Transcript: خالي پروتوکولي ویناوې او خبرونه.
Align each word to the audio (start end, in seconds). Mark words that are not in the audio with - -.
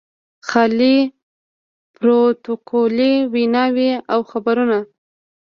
خالي 0.47 0.97
پروتوکولي 1.95 3.13
ویناوې 3.33 3.91
او 4.13 4.19
خبرونه. 4.31 4.79